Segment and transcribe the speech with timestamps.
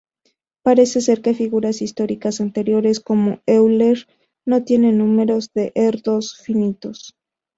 [0.63, 4.07] Parece ser que figuras históricas anteriores, como Euler
[4.47, 7.15] no tienen números de Erdős finitos.